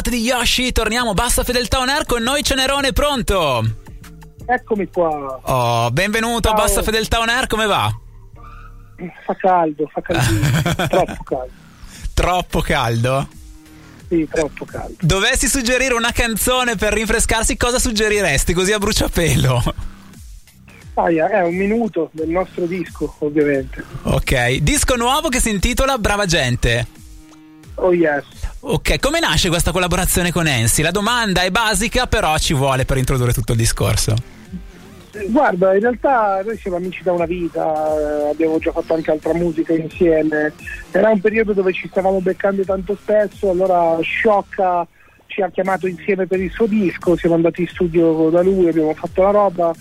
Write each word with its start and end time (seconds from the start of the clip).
notte 0.00 0.10
di 0.10 0.22
Yoshi, 0.22 0.72
torniamo, 0.72 1.12
basta 1.12 1.44
fedeltà 1.44 1.78
on 1.78 1.90
air, 1.90 2.06
con 2.06 2.22
noi 2.22 2.42
Cenerone, 2.42 2.92
pronto? 2.94 3.62
Eccomi 4.46 4.88
qua. 4.88 5.40
Oh, 5.42 5.90
benvenuto 5.90 6.48
Ciao. 6.48 6.56
a 6.56 6.62
Basta 6.62 6.82
fedeltà 6.82 7.20
on 7.20 7.28
air, 7.28 7.46
come 7.46 7.66
va? 7.66 7.94
Fa 9.26 9.34
caldo, 9.36 9.86
fa 9.92 10.00
caldissimo, 10.00 10.86
troppo 10.88 11.22
caldo. 11.22 11.52
Troppo 12.14 12.60
caldo? 12.62 13.28
Sì, 14.08 14.26
troppo 14.30 14.64
caldo. 14.64 14.96
Dovessi 15.00 15.48
suggerire 15.48 15.92
una 15.92 16.12
canzone 16.12 16.76
per 16.76 16.94
rinfrescarsi, 16.94 17.58
cosa 17.58 17.78
suggeriresti 17.78 18.54
così 18.54 18.72
a 18.72 18.78
bruciapelo? 18.78 19.62
Aia, 20.94 21.28
è 21.28 21.42
un 21.42 21.56
minuto 21.56 22.08
del 22.12 22.30
nostro 22.30 22.64
disco, 22.64 23.16
ovviamente. 23.18 23.84
Ok, 24.04 24.56
disco 24.60 24.96
nuovo 24.96 25.28
che 25.28 25.40
si 25.40 25.50
intitola 25.50 25.98
Brava 25.98 26.24
Gente. 26.24 26.86
Oh 27.74 27.92
yes. 27.92 28.49
Ok, 28.62 28.98
come 29.00 29.20
nasce 29.20 29.48
questa 29.48 29.72
collaborazione 29.72 30.30
con 30.30 30.46
Ensi? 30.46 30.82
La 30.82 30.90
domanda 30.90 31.42
è 31.42 31.50
basica, 31.50 32.06
però 32.06 32.36
ci 32.36 32.52
vuole 32.52 32.84
per 32.84 32.98
introdurre 32.98 33.32
tutto 33.32 33.52
il 33.52 33.58
discorso. 33.58 34.14
Guarda, 35.28 35.74
in 35.74 35.80
realtà 35.80 36.42
noi 36.44 36.58
siamo 36.58 36.76
amici 36.76 37.02
da 37.02 37.12
una 37.12 37.24
vita, 37.24 37.62
eh, 37.62 38.30
abbiamo 38.30 38.58
già 38.58 38.70
fatto 38.70 38.92
anche 38.92 39.10
altra 39.10 39.32
musica 39.32 39.72
insieme. 39.72 40.52
Era 40.90 41.08
un 41.08 41.20
periodo 41.20 41.54
dove 41.54 41.72
ci 41.72 41.88
stavamo 41.88 42.20
beccando 42.20 42.62
tanto 42.62 42.96
spesso, 43.00 43.48
allora 43.48 43.98
Sciocca 44.02 44.86
ci 45.26 45.40
ha 45.40 45.48
chiamato 45.48 45.86
insieme 45.86 46.26
per 46.26 46.40
il 46.40 46.50
suo 46.50 46.66
disco, 46.66 47.16
siamo 47.16 47.36
andati 47.36 47.62
in 47.62 47.68
studio 47.68 48.28
da 48.28 48.42
lui, 48.42 48.68
abbiamo 48.68 48.92
fatto 48.92 49.22
la 49.22 49.30
roba, 49.30 49.72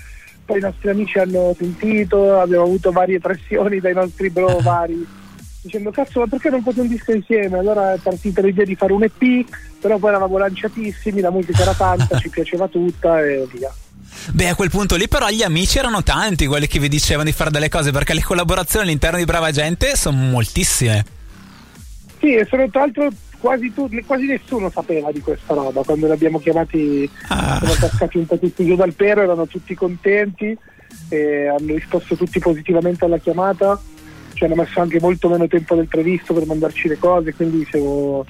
poi 0.45 0.57
i 0.57 0.61
nostri 0.61 0.89
amici 0.89 1.19
hanno 1.19 1.53
sentito, 1.57 2.39
abbiamo 2.39 2.63
avuto 2.63 2.91
varie 2.91 3.19
pressioni 3.19 3.79
dai 3.79 3.93
nostri 3.93 4.29
bro 4.29 4.59
vari, 4.61 5.05
dicendo 5.61 5.91
cazzo 5.91 6.19
ma 6.19 6.27
perché 6.27 6.49
non 6.49 6.61
fate 6.63 6.81
un 6.81 6.87
disco 6.87 7.11
insieme? 7.11 7.57
Allora 7.57 7.93
è 7.93 7.97
partita 7.97 8.41
l'idea 8.41 8.65
di 8.65 8.75
fare 8.75 8.93
un 8.93 9.03
EP, 9.03 9.45
però 9.79 9.97
poi 9.97 10.09
eravamo 10.09 10.37
lanciatissimi, 10.37 11.21
la 11.21 11.31
musica 11.31 11.61
era 11.61 11.73
tanta, 11.73 12.17
ci 12.19 12.29
piaceva 12.29 12.67
tutta 12.67 13.21
e 13.23 13.47
via. 13.51 13.73
Beh, 14.33 14.49
a 14.49 14.55
quel 14.55 14.69
punto 14.69 14.95
lì 14.95 15.07
però 15.07 15.29
gli 15.29 15.43
amici 15.43 15.77
erano 15.77 16.03
tanti 16.03 16.45
quelli 16.47 16.67
che 16.67 16.79
vi 16.79 16.89
dicevano 16.89 17.25
di 17.29 17.31
fare 17.31 17.51
delle 17.51 17.69
cose 17.69 17.91
perché 17.91 18.13
le 18.13 18.21
collaborazioni 18.23 18.85
all'interno 18.85 19.17
di 19.17 19.25
Brava 19.25 19.51
Gente 19.51 19.95
sono 19.95 20.17
moltissime. 20.17 21.05
Sì, 22.19 22.33
e 22.35 22.45
sono 22.49 22.69
tra 22.69 22.81
l'altro 22.81 23.09
quasi, 23.39 23.71
tu, 23.73 23.89
quasi 24.05 24.25
nessuno 24.25 24.69
sapeva 24.69 25.11
di 25.11 25.21
questa 25.21 25.53
roba. 25.53 25.83
Quando 25.83 26.07
li 26.07 26.11
abbiamo 26.11 26.39
chiamati, 26.39 27.09
Ah. 27.29 27.59
sono 27.59 27.73
cascati 27.79 28.17
un 28.17 28.25
po' 28.25 28.37
tutti 28.37 28.65
giù 28.65 28.75
dal 28.75 28.93
pero, 28.93 29.21
erano 29.21 29.47
tutti 29.47 29.73
contenti 29.75 30.57
e 31.09 31.47
hanno 31.47 31.73
risposto 31.75 32.15
tutti 32.15 32.39
positivamente 32.39 33.05
alla 33.05 33.19
chiamata. 33.19 33.79
Ci 34.39 34.45
hanno 34.45 34.55
messo 34.55 34.79
anche 34.79 35.01
molto 35.01 35.27
meno 35.27 35.49
tempo 35.49 35.75
del 35.75 35.89
previsto 35.89 36.33
per 36.33 36.45
mandarci 36.45 36.87
le 36.87 36.97
cose, 36.97 37.33
quindi 37.33 37.67
siamo, 37.69 38.25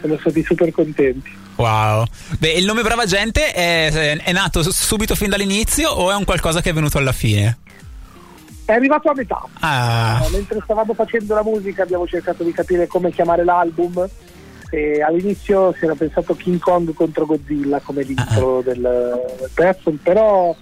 siamo 0.00 0.16
stati 0.18 0.42
super 0.42 0.72
contenti. 0.72 1.30
Wow. 1.56 2.06
Beh, 2.38 2.52
il 2.52 2.64
nome 2.64 2.80
Brava 2.80 3.04
Gente 3.04 3.52
è, 3.52 4.16
è 4.16 4.32
nato 4.32 4.62
subito 4.62 5.14
fin 5.14 5.28
dall'inizio 5.28 5.90
o 5.90 6.10
è 6.10 6.14
un 6.14 6.24
qualcosa 6.24 6.62
che 6.62 6.70
è 6.70 6.72
venuto 6.72 6.96
alla 6.96 7.12
fine? 7.12 7.58
È 8.64 8.72
arrivato 8.72 9.10
a 9.10 9.14
metà. 9.14 9.46
Ah, 9.58 10.26
Mentre 10.32 10.60
stavamo 10.64 10.94
facendo 10.94 11.34
la 11.34 11.42
musica 11.42 11.82
abbiamo 11.82 12.06
cercato 12.06 12.42
di 12.42 12.52
capire 12.52 12.86
come 12.86 13.10
chiamare 13.10 13.44
l'album 13.44 14.08
e 14.70 15.02
all'inizio 15.02 15.74
si 15.76 15.84
era 15.84 15.94
pensato 15.94 16.34
King 16.36 16.58
Kong 16.58 16.94
contro 16.94 17.26
Godzilla 17.26 17.80
come 17.80 18.02
l'intro 18.02 18.62
del, 18.64 18.80
del 18.80 19.50
pezzo, 19.52 19.92
però 20.02 20.56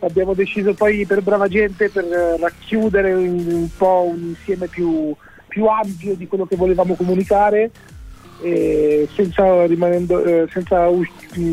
abbiamo 0.00 0.34
deciso 0.34 0.74
poi 0.74 1.06
per 1.06 1.22
brava 1.22 1.48
gente 1.48 1.88
per 1.90 2.04
eh, 2.04 2.36
racchiudere 2.38 3.12
un, 3.12 3.46
un 3.46 3.68
po' 3.76 4.10
un 4.10 4.36
insieme 4.36 4.66
più, 4.66 5.14
più 5.48 5.66
ampio 5.66 6.14
di 6.14 6.26
quello 6.26 6.46
che 6.46 6.56
volevamo 6.56 6.94
comunicare 6.94 7.70
senza, 9.14 9.64
rimanendo, 9.64 10.22
eh, 10.22 10.46
senza, 10.50 10.88
us- 10.88 11.08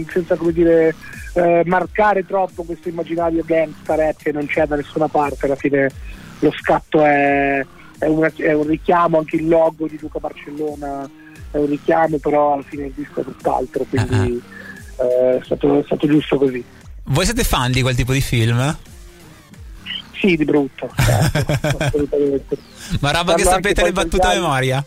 senza 0.10 0.36
come 0.36 0.52
dire, 0.52 0.94
eh, 1.34 1.64
marcare 1.66 2.26
troppo 2.26 2.64
questo 2.64 2.90
immaginario 2.90 3.44
gangsta 3.46 3.96
rap 3.96 4.18
che 4.18 4.32
non 4.32 4.46
c'è 4.46 4.66
da 4.66 4.76
nessuna 4.76 5.08
parte, 5.08 5.46
alla 5.46 5.56
fine 5.56 5.90
lo 6.40 6.52
scatto 6.52 7.04
è, 7.04 7.66
è, 8.00 8.06
una- 8.06 8.32
è 8.36 8.54
un 8.54 8.68
richiamo, 8.68 9.20
anche 9.20 9.38
il 9.38 9.48
logo 9.48 9.88
di 9.88 9.98
Luca 10.02 10.20
Barcellona 10.20 11.10
è 11.52 11.58
un 11.58 11.68
richiamo, 11.68 12.18
però 12.18 12.54
alla 12.54 12.64
fine 12.64 12.88
il 12.88 12.94
disco 12.96 13.22
è 13.22 13.24
tutt'altro, 13.24 13.86
quindi 13.88 14.42
eh, 14.98 15.38
è, 15.38 15.42
stato, 15.44 15.80
è 15.80 15.84
stato 15.84 16.08
giusto 16.08 16.38
così. 16.38 16.64
Voi 17.06 17.26
siete 17.26 17.44
fan 17.44 17.72
di 17.72 17.82
quel 17.82 17.96
tipo 17.96 18.14
di 18.14 18.22
film? 18.22 18.78
Sì, 20.14 20.38
di 20.38 20.46
brutto, 20.46 20.90
certo, 20.96 21.78
assolutamente. 21.84 22.58
Ma 23.00 23.12
roba 23.12 23.34
che 23.34 23.44
sapete 23.44 23.84
le 23.84 23.92
battute 23.92 24.26
a 24.26 24.34
memoria? 24.34 24.84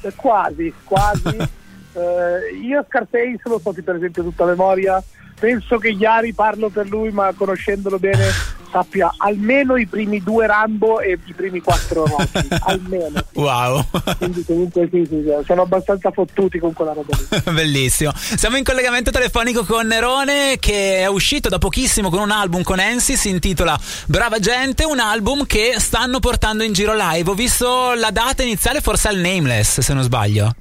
Eh, 0.00 0.12
Quasi, 0.14 0.72
quasi. 0.84 1.36
Eh, 1.94 2.56
io 2.56 2.82
Scarface 2.88 3.42
lo 3.44 3.60
so 3.62 3.70
per 3.84 3.96
esempio 3.96 4.22
tutta 4.22 4.44
a 4.44 4.46
memoria. 4.46 5.04
Penso 5.38 5.76
che 5.76 5.90
Iari 5.90 6.32
parlo 6.32 6.70
per 6.70 6.88
lui, 6.88 7.10
ma 7.10 7.30
conoscendolo 7.36 7.98
bene 7.98 8.30
sappia 8.72 9.14
almeno 9.18 9.76
i 9.76 9.86
primi 9.86 10.22
due 10.22 10.46
Rambo 10.46 11.00
e 11.00 11.18
i 11.24 11.32
primi 11.34 11.60
quattro 11.60 12.06
Rocky. 12.08 12.48
almeno. 12.60 13.22
Wow. 13.34 13.84
Quindi 14.16 14.44
comunque 14.44 14.88
sì, 14.90 15.06
sì, 15.08 15.22
sì, 15.22 15.44
sono 15.44 15.62
abbastanza 15.62 16.10
fottuti 16.10 16.58
con 16.58 16.72
quella 16.72 16.94
roba 16.94 17.16
lì. 17.16 17.42
Bellissimo. 17.52 18.12
Siamo 18.14 18.56
in 18.56 18.64
collegamento 18.64 19.10
telefonico 19.10 19.64
con 19.64 19.86
Nerone 19.86 20.56
che 20.58 20.98
è 21.00 21.06
uscito 21.06 21.48
da 21.48 21.58
pochissimo 21.58 22.08
con 22.08 22.20
un 22.20 22.30
album 22.30 22.62
con 22.62 22.80
Ensi, 22.80 23.16
si 23.16 23.28
intitola 23.28 23.78
Brava 24.06 24.38
Gente, 24.38 24.84
un 24.84 24.98
album 24.98 25.44
che 25.46 25.74
stanno 25.78 26.18
portando 26.18 26.64
in 26.64 26.72
giro 26.72 26.94
live. 26.96 27.30
Ho 27.30 27.34
visto 27.34 27.92
la 27.94 28.10
data 28.10 28.42
iniziale 28.42 28.80
forse 28.80 29.08
al 29.08 29.16
Nameless, 29.16 29.80
se 29.80 29.92
non 29.92 30.02
sbaglio. 30.02 30.54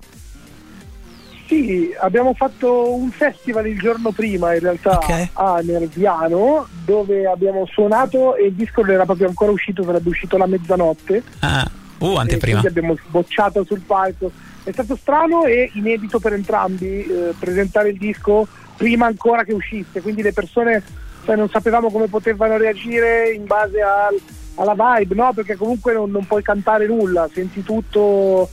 Sì, 1.51 1.94
abbiamo 2.00 2.34
fatto 2.34 2.94
un 2.94 3.12
festival 3.12 3.67
il 3.67 3.78
giorno 3.78 4.12
prima 4.12 4.53
in 4.53 4.62
realtà 4.62 5.00
Ok. 5.00 5.28
a 5.34 5.59
Nerviano 5.62 6.66
dove 6.85 7.28
abbiamo 7.28 7.66
suonato 7.66 8.38
e 8.38 8.45
il 8.45 8.53
disco 8.53 8.79
non 8.79 8.91
era 8.91 9.03
proprio 9.03 9.28
ancora 9.28 9.51
uscito, 9.51 9.84
sarebbe 9.84 10.07
uscito 10.07 10.38
la 10.38 10.45
mezzanotte. 10.45 11.22
Ah, 11.39 11.69
uh, 11.97 12.16
anteprima. 12.16 12.62
quindi 12.62 12.79
abbiamo 12.79 12.97
sbocciato 13.06 13.66
sul 13.66 13.81
palco. 13.81 14.31
È 14.63 14.72
stato 14.72 14.95
strano 14.95 15.44
e 15.44 15.69
inedito 15.73 16.19
per 16.19 16.31
entrambi 16.31 17.03
eh, 17.03 17.34
presentare 17.38 17.89
il 17.89 17.97
disco 17.97 18.47
prima 18.78 19.07
ancora 19.07 19.44
che 19.44 19.51
uscisse, 19.51 20.01
quindi 20.01 20.22
le 20.22 20.31
persone 20.31 20.81
cioè, 21.25 21.35
non 21.35 21.50
sapevamo 21.50 21.91
come 21.91 22.07
potevano 22.07 22.56
reagire 22.56 23.29
in 23.33 23.44
base 23.45 23.81
al- 23.81 24.22
alla 24.56 24.75
vibe, 24.97 25.16
no? 25.16 25.33
Perché 25.33 25.57
comunque 25.57 25.91
non, 25.91 26.12
non 26.12 26.25
puoi 26.25 26.44
cantare 26.44 26.88
nulla, 26.88 27.28
senti 27.33 27.62
tutto, 27.62 28.50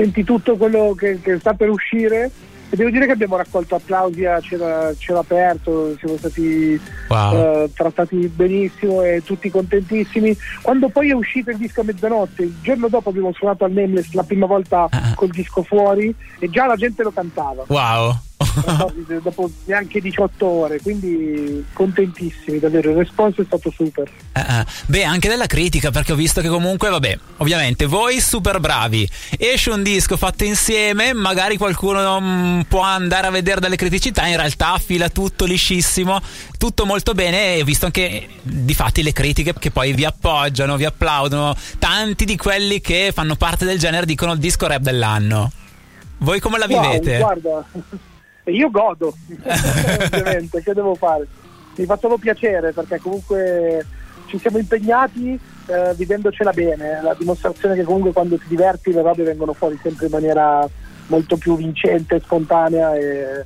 senti 0.00 0.24
tutto 0.24 0.56
quello 0.56 0.94
che, 0.96 1.20
che 1.20 1.38
sta 1.38 1.52
per 1.52 1.68
uscire. 1.68 2.30
E 2.72 2.76
devo 2.76 2.88
dire 2.90 3.04
che 3.04 3.10
abbiamo 3.12 3.36
raccolto 3.36 3.74
applausi 3.74 4.24
a 4.24 4.38
cielo, 4.40 4.94
cielo 4.96 5.18
aperto, 5.18 5.96
siamo 5.98 6.16
stati 6.16 6.80
Wow. 7.08 7.34
eh, 7.64 7.70
trattati 7.74 8.28
benissimo 8.28 9.02
e 9.02 9.22
tutti 9.24 9.50
contentissimi. 9.50 10.36
Quando 10.62 10.88
poi 10.88 11.10
è 11.10 11.14
uscito 11.14 11.50
il 11.50 11.56
disco 11.56 11.80
a 11.80 11.84
mezzanotte, 11.84 12.44
il 12.44 12.54
giorno 12.62 12.86
dopo 12.86 13.08
abbiamo 13.08 13.32
suonato 13.32 13.64
al 13.64 13.72
Nameless 13.72 14.12
la 14.12 14.22
prima 14.22 14.46
volta 14.46 14.86
Ah. 14.88 15.14
col 15.16 15.30
disco 15.30 15.64
fuori 15.64 16.14
e 16.38 16.48
già 16.48 16.66
la 16.66 16.76
gente 16.76 17.02
lo 17.02 17.10
cantava. 17.10 17.64
Wow. 17.66 18.14
Dopo 19.22 19.50
neanche 19.64 20.00
18 20.00 20.46
ore, 20.46 20.80
quindi 20.80 21.64
contentissimi, 21.72 22.58
davvero. 22.58 22.90
Il 22.90 22.96
responso 22.96 23.42
è 23.42 23.44
stato 23.44 23.70
super. 23.70 24.10
Eh, 24.32 24.40
eh. 24.40 24.64
Beh, 24.86 25.04
anche 25.04 25.28
della 25.28 25.46
critica, 25.46 25.90
perché 25.90 26.12
ho 26.12 26.16
visto 26.16 26.40
che 26.40 26.48
comunque, 26.48 26.88
vabbè, 26.88 27.18
ovviamente 27.38 27.86
voi 27.86 28.20
super 28.20 28.58
bravi. 28.60 29.08
Esce 29.38 29.70
un 29.70 29.82
disco 29.82 30.16
fatto 30.16 30.44
insieme, 30.44 31.12
magari 31.12 31.56
qualcuno 31.56 32.20
mm, 32.20 32.60
può 32.62 32.80
andare 32.80 33.26
a 33.26 33.30
vedere 33.30 33.60
delle 33.60 33.76
criticità, 33.76 34.26
in 34.26 34.36
realtà 34.36 34.78
fila 34.78 35.08
tutto 35.10 35.44
liscissimo, 35.44 36.20
tutto 36.58 36.86
molto 36.86 37.12
bene. 37.12 37.56
E 37.56 37.60
ho 37.60 37.64
visto 37.64 37.86
anche 37.86 38.28
di 38.42 38.74
fatti 38.74 39.02
le 39.02 39.12
critiche 39.12 39.52
che 39.58 39.70
poi 39.70 39.92
vi 39.92 40.04
appoggiano, 40.04 40.76
vi 40.76 40.86
applaudono. 40.86 41.54
Tanti 41.78 42.24
di 42.24 42.36
quelli 42.36 42.80
che 42.80 43.12
fanno 43.14 43.36
parte 43.36 43.64
del 43.64 43.78
genere 43.78 44.06
dicono 44.06 44.32
il 44.32 44.38
disco 44.38 44.66
rap 44.66 44.80
dell'anno. 44.80 45.52
Voi 46.18 46.38
come 46.38 46.58
la 46.58 46.66
Wow, 46.68 46.82
vivete? 46.82 47.18
guarda, 47.18 47.64
e 48.44 48.52
io 48.52 48.70
godo, 48.70 49.14
ovviamente, 50.12 50.62
che 50.62 50.74
devo 50.74 50.94
fare? 50.94 51.26
Mi 51.76 51.84
fa 51.84 51.96
solo 51.96 52.18
piacere 52.18 52.72
perché 52.72 52.98
comunque 52.98 53.84
ci 54.26 54.38
siamo 54.38 54.58
impegnati 54.58 55.38
eh, 55.66 55.94
vivendocela 55.94 56.52
bene, 56.52 57.00
la 57.02 57.14
dimostrazione 57.16 57.74
che 57.74 57.84
comunque 57.84 58.12
quando 58.12 58.36
ti 58.36 58.46
diverti 58.48 58.92
le 58.92 59.02
robe 59.02 59.22
vengono 59.22 59.52
fuori 59.52 59.78
sempre 59.82 60.06
in 60.06 60.12
maniera 60.12 60.68
molto 61.06 61.36
più 61.36 61.56
vincente, 61.56 62.20
spontanea 62.20 62.94
e 62.94 63.44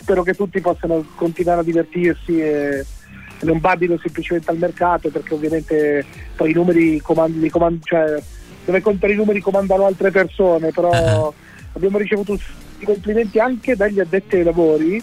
spero 0.00 0.22
che 0.22 0.34
tutti 0.34 0.60
possano 0.60 1.04
continuare 1.16 1.60
a 1.60 1.64
divertirsi 1.64 2.40
e, 2.40 2.84
non 3.40 3.60
badino 3.60 3.98
semplicemente 3.98 4.50
al 4.50 4.56
mercato 4.56 5.10
perché 5.10 5.34
ovviamente 5.34 6.04
poi 6.34 6.50
i 6.50 6.54
numeri 6.54 7.00
comandi, 7.00 7.38
li 7.38 7.50
comand- 7.50 7.84
cioè 7.84 8.18
dove 8.64 8.80
contano 8.80 9.12
i 9.12 9.16
numeri 9.16 9.40
comandano 9.40 9.84
altre 9.84 10.10
persone, 10.10 10.70
però 10.70 10.90
abbiamo 11.74 11.98
ricevuto 11.98 12.32
un 12.32 12.38
complimenti 12.86 13.38
anche 13.38 13.76
dagli 13.76 14.00
addetti 14.00 14.36
ai 14.36 14.44
lavori, 14.44 15.02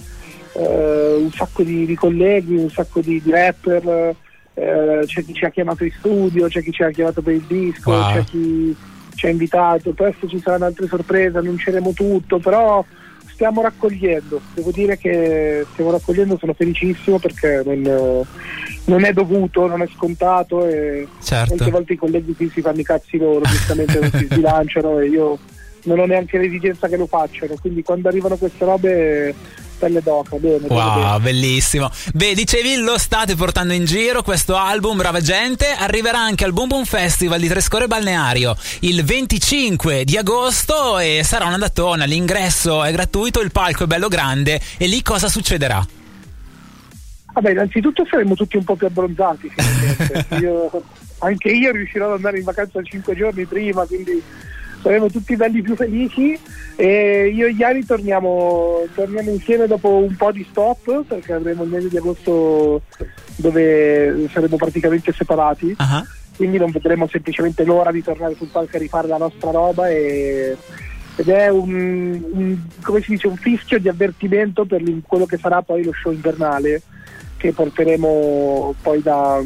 eh, 0.53 1.15
un 1.19 1.31
sacco 1.31 1.61
di, 1.61 1.85
di 1.85 1.95
colleghi, 1.95 2.55
un 2.55 2.69
sacco 2.69 3.01
di, 3.01 3.21
di 3.21 3.29
rapper, 3.29 4.15
eh, 4.55 5.03
c'è 5.05 5.23
chi 5.23 5.33
ci 5.33 5.45
ha 5.45 5.49
chiamato 5.49 5.83
in 5.83 5.91
studio, 5.91 6.47
c'è 6.47 6.63
chi 6.63 6.71
ci 6.71 6.83
ha 6.83 6.89
chiamato 6.89 7.21
per 7.21 7.33
il 7.33 7.45
disco, 7.47 7.91
Wow. 7.91 8.13
c'è 8.13 8.23
chi 8.23 8.75
ci 9.15 9.25
ha 9.27 9.29
invitato, 9.29 9.91
presto 9.91 10.27
ci 10.27 10.39
saranno 10.39 10.65
altre 10.65 10.87
sorprese, 10.87 11.37
annunceremo 11.37 11.91
tutto, 11.93 12.39
però 12.39 12.83
stiamo 13.31 13.61
raccogliendo, 13.61 14.39
devo 14.53 14.71
dire 14.71 14.97
che 14.97 15.65
stiamo 15.73 15.91
raccogliendo, 15.91 16.37
sono 16.37 16.53
felicissimo 16.53 17.19
perché 17.19 17.61
non, 17.65 18.25
non 18.85 19.03
è 19.03 19.11
dovuto, 19.11 19.67
non 19.67 19.81
è 19.81 19.87
scontato 19.93 20.65
e 20.65 21.07
certo. 21.21 21.55
molte 21.55 21.71
volte 21.71 21.93
i 21.93 21.97
colleghi 21.97 22.35
qui 22.35 22.49
si 22.49 22.61
fanno 22.61 22.79
i 22.79 22.83
cazzi 22.83 23.17
loro, 23.17 23.41
giustamente 23.41 23.99
non 23.99 24.11
si 24.11 24.25
sbilanciano 24.25 24.99
e 24.99 25.07
io 25.07 25.37
non 25.83 25.99
ho 25.99 26.05
neanche 26.05 26.37
l'esigenza 26.37 26.87
che 26.87 26.97
lo 26.97 27.07
facciano, 27.07 27.55
quindi 27.59 27.83
quando 27.83 28.07
arrivano 28.07 28.37
queste 28.37 28.65
robe 28.65 29.35
pelle 29.83 30.01
d'oca, 30.01 30.37
bene. 30.37 30.67
Wow, 30.67 31.19
bene. 31.19 31.19
bellissimo. 31.19 31.89
Beh, 32.13 32.33
dicevi, 32.33 32.77
lo 32.77 32.97
state 32.97 33.35
portando 33.35 33.73
in 33.73 33.83
giro 33.85 34.23
questo 34.23 34.55
album, 34.55 34.97
brava 34.97 35.19
gente. 35.19 35.67
Arriverà 35.67 36.19
anche 36.19 36.45
al 36.45 36.53
Boom 36.53 36.69
Boom 36.69 36.85
Festival 36.85 37.39
di 37.39 37.47
Trescore 37.47 37.87
Balneario 37.87 38.55
il 38.81 39.03
25 39.03 40.05
di 40.05 40.17
agosto 40.17 40.99
e 40.99 41.21
sarà 41.23 41.45
una 41.45 41.57
datona. 41.57 42.05
L'ingresso 42.05 42.83
è 42.83 42.91
gratuito, 42.91 43.41
il 43.41 43.51
palco 43.51 43.83
è 43.83 43.87
bello 43.87 44.07
grande. 44.07 44.61
E 44.77 44.87
lì 44.87 45.01
cosa 45.01 45.27
succederà? 45.27 45.85
Vabbè, 47.33 47.51
innanzitutto 47.51 48.05
saremo 48.09 48.35
tutti 48.35 48.57
un 48.57 48.63
po' 48.63 48.75
più 48.75 48.87
abbronzati. 48.87 49.51
io, 50.39 50.69
anche 51.19 51.49
io 51.49 51.71
riuscirò 51.71 52.05
ad 52.05 52.13
andare 52.13 52.37
in 52.37 52.43
vacanza 52.43 52.81
5 52.81 53.15
giorni 53.15 53.45
prima, 53.45 53.85
quindi 53.85 54.21
saremo 54.83 55.09
tutti 55.09 55.35
belli 55.35 55.61
più 55.61 55.75
felici. 55.75 56.37
E 56.75 57.31
io 57.33 57.47
e 57.47 57.51
Iari 57.51 57.85
torniamo, 57.85 58.83
torniamo, 58.93 59.31
insieme 59.31 59.65
dopo 59.65 59.89
un 59.89 60.15
po' 60.15 60.31
di 60.31 60.45
stop 60.49 61.05
perché 61.05 61.33
avremo 61.33 61.63
il 61.63 61.69
mese 61.69 61.89
di 61.89 61.97
agosto 61.97 62.81
dove 63.37 64.27
saremo 64.31 64.57
praticamente 64.57 65.13
separati. 65.13 65.75
Uh-huh. 65.77 66.03
quindi 66.35 66.57
non 66.57 66.71
vedremo 66.71 67.07
semplicemente 67.07 67.63
l'ora 67.63 67.91
di 67.91 68.03
tornare 68.03 68.35
sul 68.35 68.49
palco 68.49 68.75
a 68.75 68.79
rifare 68.79 69.07
la 69.07 69.17
nostra 69.17 69.51
roba 69.51 69.89
e, 69.89 70.57
ed 71.15 71.29
è 71.29 71.49
un, 71.49 72.21
un, 72.31 72.57
come 72.81 73.01
si 73.01 73.11
dice, 73.11 73.27
un 73.27 73.37
fischio 73.37 73.79
di 73.79 73.87
avvertimento 73.87 74.65
per 74.65 74.81
quello 75.05 75.25
che 75.25 75.37
sarà 75.37 75.61
poi 75.61 75.83
lo 75.83 75.93
show 75.93 76.11
invernale 76.11 76.81
che 77.43 77.51
porteremo 77.51 78.73
poi 78.81 79.01
da, 79.01 79.41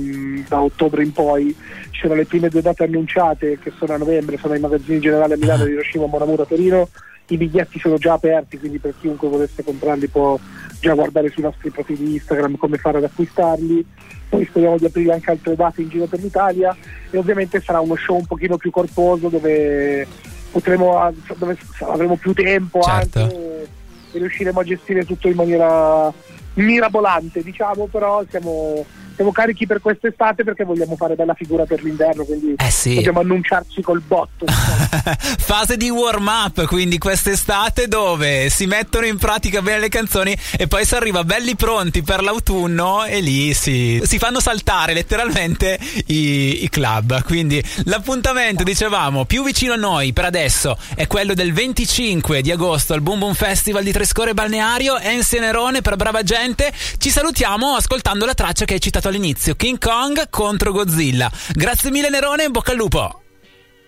da, 0.47 0.61
ottobre 0.61 1.01
in 1.01 1.11
poi. 1.11 1.55
Ci 1.89 2.01
sono 2.01 2.13
le 2.13 2.25
prime 2.25 2.47
due 2.47 2.61
date 2.61 2.83
annunciate 2.83 3.57
che 3.57 3.73
sono 3.75 3.93
a 3.93 3.97
novembre, 3.97 4.37
sono 4.37 4.53
ai 4.53 4.59
magazzini 4.59 4.99
generali 4.99 5.33
a 5.33 5.37
Milano, 5.37 5.65
di 5.65 5.71
Hiroshima, 5.71 6.05
Monamura, 6.05 6.45
Torino. 6.45 6.89
I 7.29 7.37
biglietti 7.37 7.79
sono 7.79 7.97
già 7.97 8.13
aperti, 8.13 8.59
quindi 8.59 8.77
per 8.77 8.93
chiunque 8.99 9.27
volesse 9.27 9.63
comprarli 9.63 10.07
può 10.09 10.37
già 10.79 10.93
guardare 10.93 11.29
sui 11.29 11.41
nostri 11.41 11.71
profili 11.71 12.13
Instagram 12.13 12.57
come 12.57 12.77
fare 12.77 12.99
ad 12.99 13.05
acquistarli. 13.05 13.83
Poi 14.29 14.45
speriamo 14.45 14.77
di 14.77 14.85
aprire 14.85 15.13
anche 15.13 15.31
altre 15.31 15.55
date 15.55 15.81
in 15.81 15.89
giro 15.89 16.05
per 16.05 16.19
l'Italia 16.19 16.77
e 17.09 17.17
ovviamente 17.17 17.59
sarà 17.61 17.79
uno 17.79 17.95
show 17.95 18.17
un 18.17 18.27
pochino 18.27 18.57
più 18.57 18.69
corposo 18.69 19.27
dove 19.29 20.05
potremo 20.51 21.11
dove 21.35 21.57
avremo 21.79 22.15
più 22.15 22.33
tempo 22.33 22.81
certo. 22.81 23.19
anche 23.21 23.67
e 24.11 24.19
riusciremo 24.19 24.59
a 24.59 24.63
gestire 24.63 25.05
tutto 25.05 25.27
in 25.27 25.35
maniera 25.35 26.13
mirabolante, 26.57 27.41
diciamo, 27.43 27.87
però 27.87 28.23
siamo 28.29 28.85
siamo 29.17 29.31
carichi 29.31 29.65
per 29.65 29.81
quest'estate 29.81 30.43
perché 30.43 30.63
vogliamo 30.63 30.95
fare 30.95 31.15
bella 31.15 31.33
figura 31.33 31.65
per 31.65 31.81
l'inverno, 31.83 32.23
quindi 32.23 32.53
eh 32.55 32.69
sì. 32.69 32.93
dobbiamo 32.93 33.21
annunciarci 33.21 33.81
col 33.81 33.99
botto. 33.99 34.45
Fase 34.47 35.75
di 35.75 35.89
warm 35.89 36.27
up, 36.27 36.65
quindi 36.67 36.99
quest'estate 36.99 37.87
dove 37.87 38.49
si 38.51 38.67
mettono 38.67 39.07
in 39.07 39.17
pratica 39.17 39.63
bene 39.63 39.79
le 39.79 39.89
canzoni 39.89 40.37
e 40.55 40.67
poi 40.67 40.85
si 40.85 40.93
arriva 40.93 41.23
belli 41.23 41.55
pronti 41.55 42.03
per 42.03 42.21
l'autunno 42.21 43.05
e 43.05 43.19
lì 43.19 43.55
si, 43.55 43.99
si 44.03 44.19
fanno 44.19 44.39
saltare 44.39 44.93
letteralmente 44.93 45.79
i, 46.05 46.63
i, 46.63 46.69
club. 46.69 47.23
Quindi 47.23 47.63
l'appuntamento, 47.85 48.61
dicevamo, 48.61 49.25
più 49.25 49.43
vicino 49.43 49.73
a 49.73 49.77
noi 49.77 50.13
per 50.13 50.25
adesso 50.25 50.77
è 50.95 51.07
quello 51.07 51.33
del 51.33 51.53
25 51.53 52.43
di 52.43 52.51
agosto 52.51 52.93
al 52.93 53.01
Boom 53.01 53.17
Boom 53.17 53.33
Festival 53.33 53.83
di 53.83 53.91
Trescore 53.91 54.35
Balneario, 54.35 54.99
Ense 54.99 55.39
Nerone 55.39 55.81
per 55.81 55.95
brava 55.95 56.21
gente. 56.21 56.71
Ci 56.99 57.09
salutiamo 57.09 57.73
ascoltando 57.73 58.23
la 58.23 58.35
traccia 58.35 58.65
che 58.65 58.75
hai 58.75 58.79
citato 59.07 59.09
all'inizio, 59.09 59.55
King 59.55 59.79
Kong 59.79 60.29
contro 60.29 60.71
Godzilla. 60.71 61.31
Grazie 61.53 61.91
mille 61.91 62.09
Nerone, 62.09 62.43
in 62.43 62.51
bocca 62.51 62.71
al 62.71 62.77
lupo. 62.77 63.21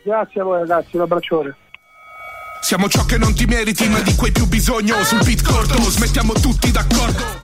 Grazie 0.03 0.41
a 0.41 0.43
voi 0.43 0.59
ragazzi, 0.59 0.95
un 0.95 1.01
abbraccione. 1.01 1.55
Siamo 2.61 2.87
ciò 2.89 3.05
che 3.05 3.17
non 3.17 3.33
ti 3.33 3.45
meriti, 3.45 3.87
ma 3.87 3.99
di 3.99 4.15
cui 4.15 4.31
più 4.31 4.45
bisogno. 4.45 5.03
Sul 5.03 5.23
beat 5.23 5.43
corto, 5.43 5.79
smettiamo 5.81 6.33
tutti 6.33 6.71
d'accordo. 6.71 7.37